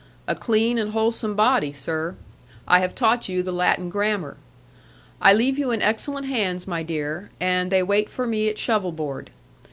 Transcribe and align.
A 0.27 0.33
clean 0.33 0.79
and 0.79 0.93
wholesome 0.93 1.35
body, 1.35 1.71
sir; 1.71 2.15
I 2.67 2.79
have 2.79 2.95
taught 2.95 3.29
you 3.29 3.43
the 3.43 3.51
Latin 3.51 3.87
grammar. 3.91 4.35
I 5.21 5.31
leave 5.31 5.59
you 5.59 5.69
in 5.69 5.83
excellent 5.83 6.25
hands, 6.25 6.65
my 6.65 6.81
dear, 6.81 7.29
and 7.39 7.71
they 7.71 7.83
wait 7.83 8.09
for 8.09 8.25
me 8.25 8.49
at 8.49 8.57
shovel 8.57 8.93
board. 8.93 9.29